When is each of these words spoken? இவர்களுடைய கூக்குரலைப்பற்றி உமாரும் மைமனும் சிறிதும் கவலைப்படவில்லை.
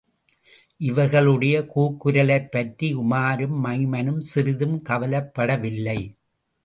இவர்களுடைய 0.79 1.55
கூக்குரலைப்பற்றி 1.75 2.87
உமாரும் 3.03 3.55
மைமனும் 3.65 4.21
சிறிதும் 4.31 4.77
கவலைப்படவில்லை. 4.89 5.99